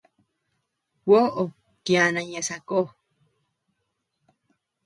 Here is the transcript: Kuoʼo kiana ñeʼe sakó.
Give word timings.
Kuoʼo 1.03 1.43
kiana 1.85 2.21
ñeʼe 2.29 2.41
sakó. 2.49 2.79